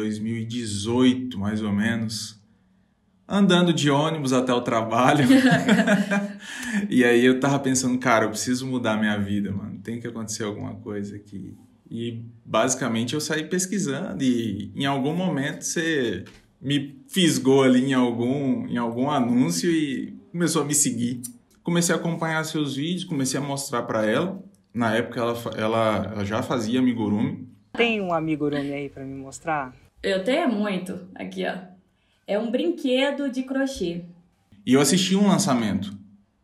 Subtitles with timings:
[0.00, 2.40] 2018, mais ou menos,
[3.28, 5.24] andando de ônibus até o trabalho.
[6.88, 9.78] e aí eu tava pensando, cara, eu preciso mudar minha vida, mano.
[9.82, 11.54] Tem que acontecer alguma coisa aqui.
[11.90, 16.24] E basicamente eu saí pesquisando e em algum momento você
[16.60, 21.20] me fisgou ali em algum, em algum anúncio e começou a me seguir.
[21.62, 24.42] Comecei a acompanhar seus vídeos, comecei a mostrar para ela.
[24.72, 27.48] Na época ela, ela, ela já fazia amigurumi.
[27.72, 29.74] Tem um amigurumi aí para me mostrar?
[30.02, 31.08] Eu tenho muito.
[31.14, 31.58] Aqui, ó.
[32.26, 34.04] É um brinquedo de crochê.
[34.64, 35.99] E eu assisti um lançamento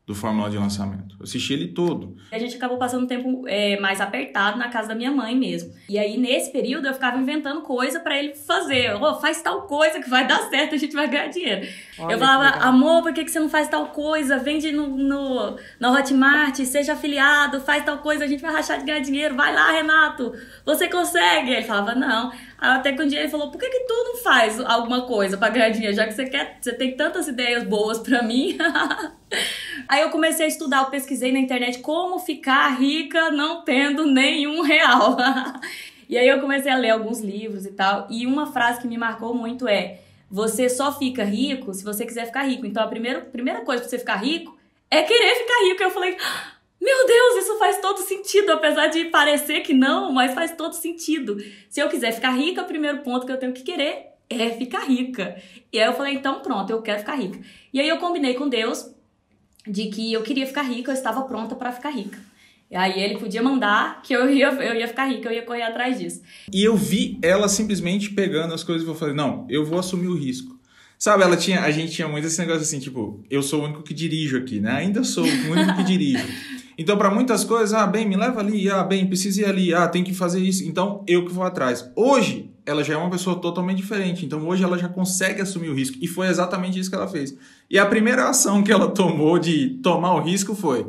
[0.06, 1.16] do Fórmula de Lançamento.
[1.18, 2.16] Eu assisti ele todo.
[2.30, 5.74] A gente acabou passando um tempo é, mais apertado na casa da minha mãe mesmo.
[5.88, 8.94] E aí, nesse período, eu ficava inventando coisa para ele fazer.
[9.02, 11.66] Oh, faz tal coisa que vai dar certo, a gente vai ganhar dinheiro.
[11.98, 14.38] Olha, eu falava, amor, por que, que você não faz tal coisa?
[14.38, 18.84] Vende no, no, no Hotmart, seja afiliado, faz tal coisa, a gente vai rachar de
[18.84, 19.34] ganhar dinheiro.
[19.34, 20.32] Vai lá, Renato,
[20.64, 21.50] você consegue.
[21.50, 22.30] Ele falava, não.
[22.58, 25.48] Até que um dia ele falou, por que, que tu não faz alguma coisa para
[25.48, 25.96] ganhar dinheiro?
[25.96, 28.56] Já que você quer, você tem tantas ideias boas para mim.
[29.88, 34.62] Aí eu comecei a estudar, eu pesquisei na internet como ficar rica não tendo nenhum
[34.62, 35.16] real.
[36.08, 38.06] e aí eu comecei a ler alguns livros e tal.
[38.10, 42.26] E uma frase que me marcou muito é: você só fica rico se você quiser
[42.26, 42.66] ficar rico.
[42.66, 44.56] Então a primeira, primeira coisa pra você ficar rico
[44.90, 45.82] é querer ficar rico.
[45.82, 46.16] Eu falei.
[46.78, 51.38] Meu Deus, isso faz todo sentido, apesar de parecer que não, mas faz todo sentido.
[51.70, 54.80] Se eu quiser ficar rica, o primeiro ponto que eu tenho que querer é ficar
[54.80, 55.40] rica.
[55.72, 57.40] E aí eu falei, então pronto, eu quero ficar rica.
[57.72, 58.94] E aí eu combinei com Deus
[59.66, 62.18] de que eu queria ficar rica, eu estava pronta para ficar rica.
[62.70, 65.62] E aí ele podia mandar que eu ia, eu ia ficar rica, eu ia correr
[65.62, 66.22] atrás disso.
[66.52, 70.08] E eu vi ela simplesmente pegando as coisas e vou fazer, não, eu vou assumir
[70.08, 70.56] o risco.
[70.98, 73.82] Sabe, ela tinha, a gente tinha muito esse negócio assim, tipo, eu sou o único
[73.82, 74.72] que dirijo aqui, né?
[74.72, 76.26] Ainda sou o único que dirijo.
[76.78, 79.88] Então, para muitas coisas, ah, bem, me leva ali, ah, bem, precisa ir ali, ah,
[79.88, 80.62] tem que fazer isso.
[80.62, 81.90] Então, eu que vou atrás.
[81.96, 84.26] Hoje, ela já é uma pessoa totalmente diferente.
[84.26, 85.96] Então, hoje ela já consegue assumir o risco.
[86.02, 87.36] E foi exatamente isso que ela fez.
[87.70, 90.84] E a primeira ação que ela tomou de tomar o risco foi: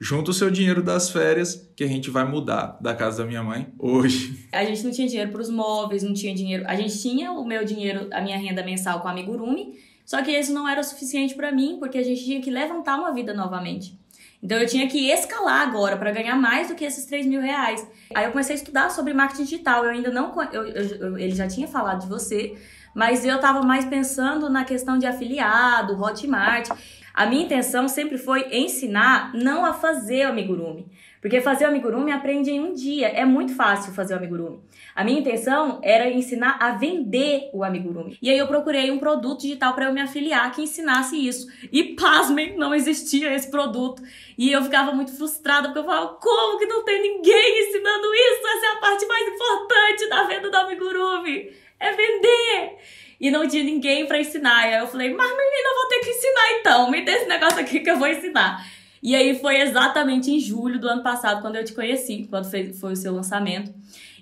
[0.00, 3.42] junta o seu dinheiro das férias, que a gente vai mudar da casa da minha
[3.42, 4.46] mãe hoje.
[4.52, 6.64] A gente não tinha dinheiro para os móveis, não tinha dinheiro.
[6.66, 9.74] A gente tinha o meu dinheiro, a minha renda mensal com a amigurumi,
[10.08, 12.96] só que isso não era o suficiente para mim, porque a gente tinha que levantar
[12.96, 13.94] uma vida novamente.
[14.42, 17.86] Então eu tinha que escalar agora para ganhar mais do que esses 3 mil reais.
[18.14, 19.84] Aí eu comecei a estudar sobre marketing digital.
[19.84, 20.34] Eu ainda não.
[20.50, 22.56] Eu, eu, ele já tinha falado de você,
[22.94, 26.70] mas eu estava mais pensando na questão de afiliado, Hotmart.
[27.18, 30.86] A minha intenção sempre foi ensinar não a fazer o amigurumi.
[31.20, 33.08] Porque fazer o amigurumi aprende em um dia.
[33.08, 34.60] É muito fácil fazer o amigurumi.
[34.94, 38.16] A minha intenção era ensinar a vender o amigurumi.
[38.22, 41.48] E aí eu procurei um produto digital para eu me afiliar que ensinasse isso.
[41.72, 44.00] E pasmem, não existia esse produto.
[44.38, 48.46] E eu ficava muito frustrada porque eu falava: como que não tem ninguém ensinando isso?
[48.46, 51.50] Essa é a parte mais importante da venda do amigurumi.
[51.80, 52.78] É vender.
[53.20, 54.68] E não tinha ninguém para ensinar.
[54.68, 56.90] E aí eu falei: mas menina, eu vou ter que ensinar então.
[56.90, 58.64] Me dê esse negócio aqui que eu vou ensinar.
[59.02, 62.92] E aí foi exatamente em julho do ano passado, quando eu te conheci, quando foi
[62.92, 63.72] o seu lançamento.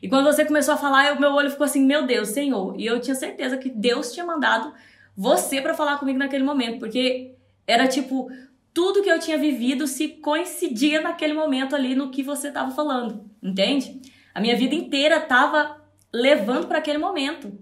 [0.02, 2.78] E ququando você começou a falar, o meu olho ficou assim, meu Deus, Senhor.
[2.78, 4.72] E eu tinha certeza que Deus tinha mandado
[5.16, 7.34] você para falar comigo naquele momento, porque
[7.66, 8.30] era tipo,
[8.74, 13.24] tudo que eu tinha vivido se coincidia naquele momento ali no que você estava falando,
[13.42, 14.00] entende?
[14.34, 15.82] A minha vida inteira estava
[16.12, 17.58] levando para aquele momento.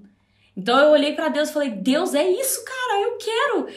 [0.56, 3.68] Então eu olhei para Deus e falei: "Deus, é isso, cara, eu quero.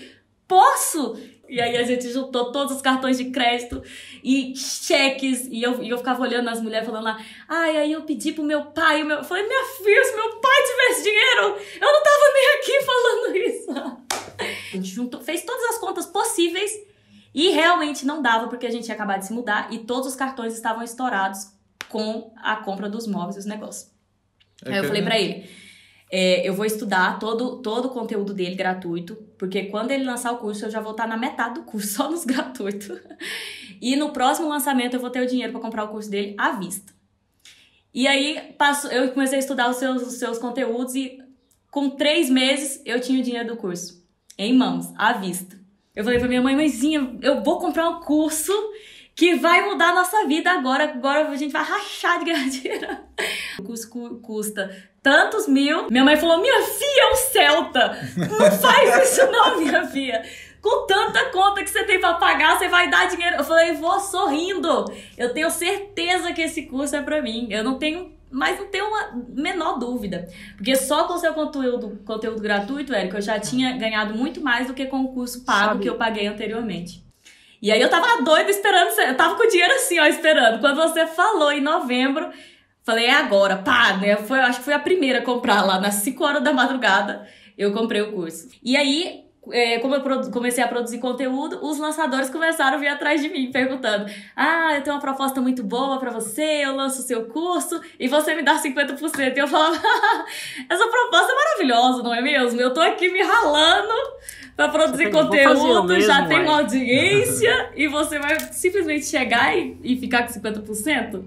[0.47, 1.17] Posso?"
[1.49, 3.81] E aí a gente juntou todos os cartões de crédito
[4.23, 5.47] e cheques.
[5.49, 7.23] E eu, e eu ficava olhando as mulheres falando lá.
[7.47, 9.03] Ai, aí eu pedi pro meu pai.
[9.03, 9.17] Meu...
[9.17, 11.41] Eu falei, minha filha, se meu pai tivesse dinheiro,
[11.79, 14.07] eu não tava nem aqui falando isso.
[14.39, 16.71] A gente juntou, fez todas as contas possíveis
[17.33, 20.15] e realmente não dava porque a gente ia acabar de se mudar e todos os
[20.15, 21.47] cartões estavam estourados
[21.87, 23.89] com a compra dos móveis e os negócios.
[24.65, 25.66] É aí eu falei para ele
[26.09, 30.37] é, eu vou estudar todo, todo o conteúdo dele gratuito, porque quando ele lançar o
[30.37, 32.99] curso, eu já vou estar na metade do curso, só nos gratuitos.
[33.81, 36.51] E no próximo lançamento, eu vou ter o dinheiro para comprar o curso dele à
[36.51, 36.93] vista.
[37.93, 41.19] E aí, passo, eu comecei a estudar os seus, os seus conteúdos e
[41.71, 44.03] com três meses, eu tinha o dinheiro do curso
[44.37, 45.57] em mãos, à vista.
[45.95, 48.53] Eu falei pra minha mãe, mãezinha, eu vou comprar um curso
[49.17, 50.83] que vai mudar a nossa vida agora.
[50.83, 52.87] Agora a gente vai rachar de dinheiro.
[53.59, 53.89] O curso
[54.21, 54.71] custa
[55.01, 55.89] tantos mil.
[55.89, 57.97] Minha mãe falou: Minha filha é um Celta.
[58.15, 60.23] Não faz isso, não, minha filha.
[60.61, 63.37] Com tanta conta que você tem para pagar, você vai dar dinheiro.
[63.37, 64.85] Eu falei: Vou sorrindo.
[65.17, 67.47] Eu tenho certeza que esse curso é para mim.
[67.49, 70.27] Eu não tenho mas não tenho uma menor dúvida.
[70.57, 74.67] Porque só com o seu conteúdo, conteúdo gratuito, Érico, eu já tinha ganhado muito mais
[74.67, 75.83] do que com o curso pago Sabe.
[75.83, 77.06] que eu paguei anteriormente.
[77.61, 80.59] E aí eu tava doida esperando, eu tava com o dinheiro assim, ó, esperando.
[80.59, 82.29] Quando você falou em novembro,
[82.87, 84.15] Falei, é agora, pá, né?
[84.15, 87.27] Foi, acho que foi a primeira a comprar lá nas 5 horas da madrugada.
[87.57, 88.47] Eu comprei o curso.
[88.63, 93.21] E aí, é, como eu comecei a produzir conteúdo, os lançadores começaram a vir atrás
[93.21, 97.03] de mim, perguntando: Ah, eu tenho uma proposta muito boa para você, eu lanço o
[97.03, 99.35] seu curso e você me dá 50%.
[99.35, 99.75] E eu falava:
[100.69, 102.59] Essa proposta é maravilhosa, não é mesmo?
[102.59, 103.93] Eu tô aqui me ralando
[104.55, 109.97] para produzir conteúdo, mesmo, já tem uma audiência e você vai simplesmente chegar e, e
[109.97, 111.23] ficar com 50%?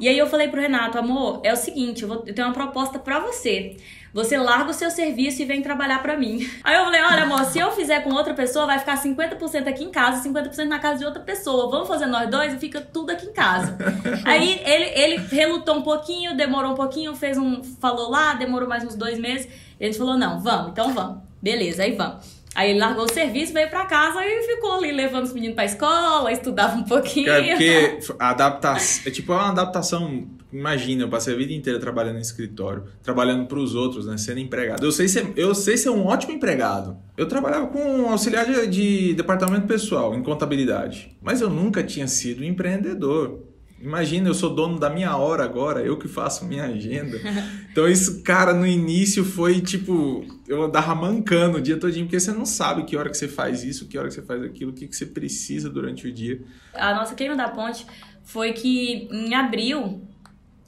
[0.00, 2.54] E aí eu falei pro Renato, amor, é o seguinte, eu, vou, eu tenho uma
[2.54, 3.76] proposta para você.
[4.12, 6.44] Você larga o seu serviço e vem trabalhar para mim.
[6.64, 9.84] Aí eu falei, olha, amor, se eu fizer com outra pessoa, vai ficar 50% aqui
[9.84, 11.70] em casa, 50% na casa de outra pessoa.
[11.70, 13.78] Vamos fazer nós dois e fica tudo aqui em casa.
[14.26, 17.62] aí ele, ele relutou um pouquinho, demorou um pouquinho, fez um.
[17.62, 19.48] falou lá, demorou mais uns dois meses.
[19.78, 21.18] E gente falou, não, vamos, então vamos.
[21.40, 22.39] Beleza, aí vamos.
[22.54, 25.64] Aí ele largou o serviço, veio pra casa e ficou ali levando os meninos pra
[25.64, 27.30] escola, estudava um pouquinho.
[27.30, 30.26] É porque adaptação, é tipo uma adaptação.
[30.52, 34.40] Imagina, eu passei a vida inteira trabalhando em escritório, trabalhando para os outros, né, sendo
[34.40, 34.84] empregado.
[34.84, 36.96] Eu sei ser, eu sei ser um ótimo empregado.
[37.16, 42.44] Eu trabalhava com auxiliar de, de departamento pessoal em contabilidade, mas eu nunca tinha sido
[42.44, 43.49] empreendedor.
[43.80, 47.18] Imagina, eu sou dono da minha hora agora, eu que faço minha agenda.
[47.72, 52.32] Então, isso, cara, no início foi tipo, eu andava mancando o dia todinho, porque você
[52.32, 54.74] não sabe que hora que você faz isso, que hora que você faz aquilo, o
[54.74, 56.42] que, que você precisa durante o dia.
[56.74, 57.86] A nossa queima da ponte
[58.24, 60.02] foi que em abril,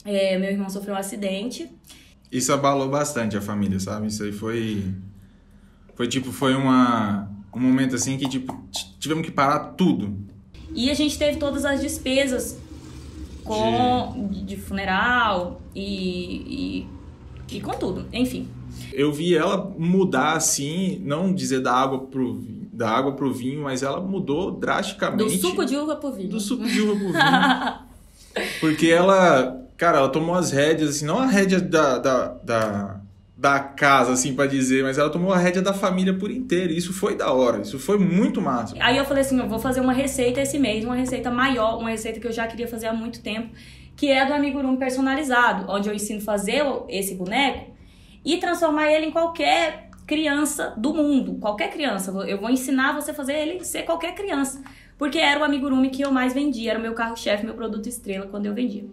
[0.05, 1.69] é, meu irmão sofreu um acidente.
[2.31, 4.07] Isso abalou bastante a família, sabe?
[4.07, 4.81] Isso aí foi.
[5.93, 8.67] Foi tipo, foi uma, um momento assim que, tipo,
[8.97, 10.17] tivemos que parar tudo.
[10.73, 12.62] E a gente teve todas as despesas
[13.43, 16.87] com de, de funeral e,
[17.49, 18.47] e, e com tudo, enfim.
[18.91, 22.41] Eu vi ela mudar assim, não dizer da água pro
[22.73, 25.23] da água pro vinho, mas ela mudou drasticamente.
[25.23, 26.29] Do suco de uva pro vinho.
[26.29, 28.49] Do suco de uva pro vinho.
[28.59, 33.02] Porque ela, cara, ela tomou as rédeas, assim, não a rédea da, da, da
[33.35, 36.71] da casa, assim, para dizer, mas ela tomou a rédea da família por inteiro.
[36.71, 38.75] E isso foi da hora, isso foi muito massa.
[38.79, 41.89] Aí eu falei assim: eu vou fazer uma receita esse mês, uma receita maior, uma
[41.89, 43.49] receita que eu já queria fazer há muito tempo,
[43.95, 47.71] que é do amigurumi personalizado, onde eu ensino a fazer esse boneco
[48.23, 52.11] e transformar ele em qualquer criança do mundo, qualquer criança.
[52.27, 54.61] Eu vou ensinar você a fazer ele ser qualquer criança,
[54.97, 58.27] porque era o amigurumi que eu mais vendia, era o meu carro-chefe, meu produto estrela
[58.27, 58.85] quando eu vendia.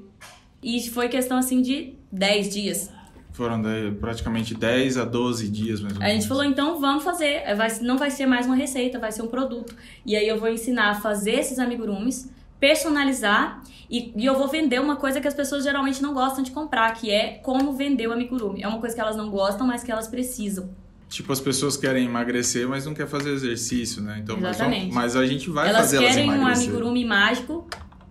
[0.62, 3.00] E foi questão assim de 10 dias
[3.32, 3.62] foram
[4.00, 6.12] praticamente 10 a 12 dias mais ou menos.
[6.12, 7.43] A gente falou, então vamos fazer.
[7.44, 9.75] É, vai, não vai ser mais uma receita, vai ser um produto.
[10.05, 14.81] E aí eu vou ensinar a fazer esses amigurumis, personalizar e, e, eu vou vender
[14.81, 18.12] uma coisa que as pessoas geralmente não gostam de comprar, que é como vender o
[18.12, 18.62] amigurumi.
[18.62, 20.71] É uma coisa que elas não gostam, mas que elas precisam.
[21.09, 24.21] Tipo, as pessoas querem emagrecer, mas não quer fazer exercício, né?
[24.23, 24.94] Então, Exatamente.
[24.94, 26.44] Mas, a gente vai elas fazer elas emagrecer.
[26.44, 27.67] Elas querem um amigurumi mágico,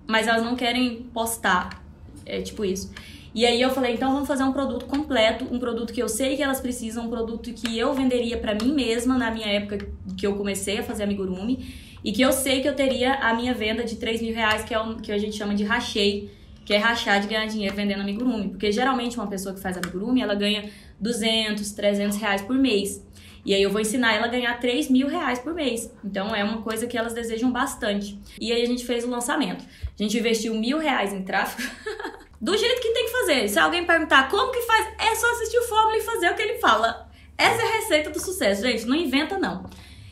[0.05, 1.81] mas elas não querem postar.
[2.25, 2.91] É tipo isso.
[3.33, 6.35] E aí eu falei, então vamos fazer um produto completo, um produto que eu sei
[6.35, 9.87] que elas precisam, um produto que eu venderia para mim mesma na minha época
[10.17, 13.53] que eu comecei a fazer amigurumi e que eu sei que eu teria a minha
[13.53, 16.31] venda de 3 mil reais, que é o que a gente chama de rachei,
[16.65, 18.49] que é rachar de ganhar dinheiro vendendo amigurumi.
[18.49, 23.05] Porque geralmente uma pessoa que faz amigurumi, ela ganha 200, 300 reais por mês.
[23.45, 25.91] E aí eu vou ensinar ela a ganhar 3 mil reais por mês.
[26.03, 28.19] Então é uma coisa que elas desejam bastante.
[28.39, 29.63] E aí a gente fez o lançamento.
[29.63, 31.69] A gente investiu mil reais em tráfego.
[32.41, 32.93] do jeito que
[33.29, 33.47] fazer.
[33.47, 36.41] Se alguém perguntar como que faz, é só assistir o Fórmula e fazer o que
[36.41, 37.07] ele fala.
[37.37, 38.85] Essa é a receita do sucesso, gente.
[38.85, 39.65] Não inventa, não.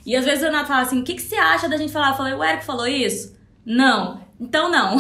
[0.06, 2.12] E às vezes o Renato fala assim: o que, que você acha da gente falar?
[2.12, 3.36] Eu falei: o Eric falou isso?
[3.66, 4.26] Não.
[4.40, 4.98] Então não.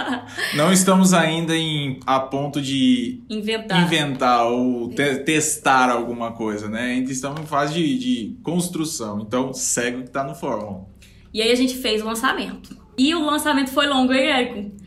[0.56, 6.92] não estamos ainda em, a ponto de inventar, inventar ou te, testar alguma coisa, né?
[6.92, 9.20] Ainda estamos em fase de, de construção.
[9.20, 10.86] Então segue o que está no Fórmula.
[11.32, 12.74] E aí a gente fez o lançamento.
[12.96, 14.80] E o lançamento foi longo, hein, Érico?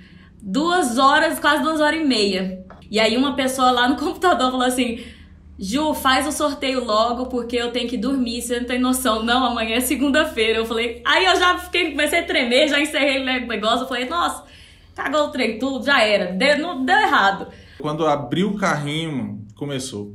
[0.43, 2.62] duas horas, quase duas horas e meia.
[2.93, 5.03] E aí uma pessoa lá no computador falou assim:
[5.57, 9.23] Ju, faz o sorteio logo porque eu tenho que dormir, você não tem noção.
[9.23, 10.59] Não, amanhã é segunda-feira.
[10.59, 13.85] Eu falei, aí eu já fiquei, comecei a tremer, já encerrei o negócio.
[13.85, 14.43] Eu falei, nossa,
[14.93, 17.47] cagou o trem tudo, já era, deu, deu errado.
[17.79, 20.13] Quando abriu o carrinho, começou.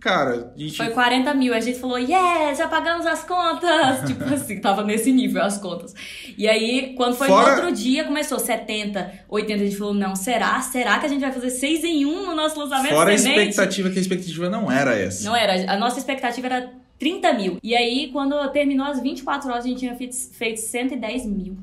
[0.00, 0.78] Cara, gente...
[0.78, 1.52] Foi 40 mil.
[1.52, 4.06] A gente falou, yes, já pagamos as contas.
[4.08, 5.94] tipo assim, tava nesse nível as contas.
[6.38, 7.56] E aí, quando foi Fora...
[7.56, 9.62] no outro dia, começou 70, 80.
[9.62, 10.58] A gente falou, não, será?
[10.62, 13.38] Será que a gente vai fazer 6 em 1 no nosso lançamento Fora semente?
[13.38, 15.22] a expectativa, que a expectativa não era essa.
[15.22, 15.70] Não era.
[15.70, 17.58] A nossa expectativa era 30 mil.
[17.62, 21.58] E aí, quando terminou as 24 horas, a gente tinha feito 110 mil.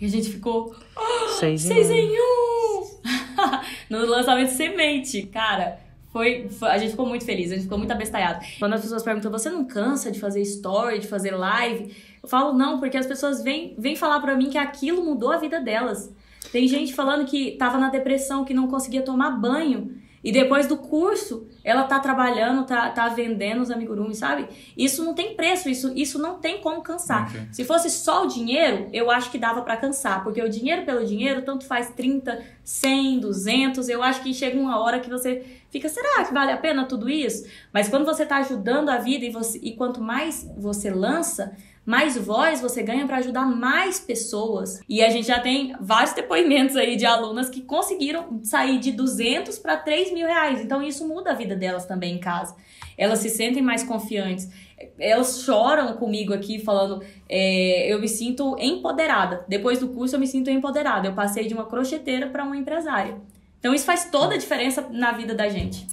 [0.00, 0.76] E a gente ficou.
[1.40, 2.18] 6 oh, em 1!
[3.90, 5.22] no lançamento semente.
[5.22, 5.87] Cara,
[6.18, 8.44] foi, foi, a gente ficou muito feliz, a gente ficou muito abestalhado.
[8.58, 11.94] Quando as pessoas perguntam, você não cansa de fazer story, de fazer live?
[12.20, 15.36] Eu falo, não, porque as pessoas vêm, vêm falar para mim que aquilo mudou a
[15.36, 16.12] vida delas.
[16.50, 19.94] Tem gente falando que tava na depressão, que não conseguia tomar banho.
[20.24, 24.48] E depois do curso, ela tá trabalhando, tá, tá vendendo os amigurumis, sabe?
[24.74, 27.28] Isso não tem preço, isso, isso não tem como cansar.
[27.28, 27.42] Ok.
[27.52, 31.04] Se fosse só o dinheiro, eu acho que dava pra cansar, porque o dinheiro pelo
[31.04, 35.90] dinheiro, tanto faz 30, 100, 200, eu acho que chega uma hora que você fica,
[35.90, 37.46] será que vale a pena tudo isso?
[37.70, 41.54] Mas quando você tá ajudando a vida e, você, e quanto mais você lança,
[41.88, 44.78] mais voz você ganha para ajudar mais pessoas.
[44.86, 49.58] E a gente já tem vários depoimentos aí de alunas que conseguiram sair de 200
[49.58, 50.60] para 3 mil reais.
[50.60, 52.54] Então isso muda a vida delas também em casa.
[52.98, 54.50] Elas se sentem mais confiantes.
[54.98, 59.46] Elas choram comigo aqui falando, é, eu me sinto empoderada.
[59.48, 61.08] Depois do curso eu me sinto empoderada.
[61.08, 63.16] Eu passei de uma crocheteira para uma empresária.
[63.58, 65.86] Então isso faz toda a diferença na vida da gente.